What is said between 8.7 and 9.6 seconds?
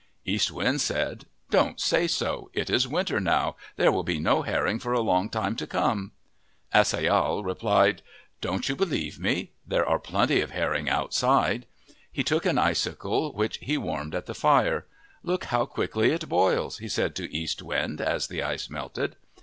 believe me?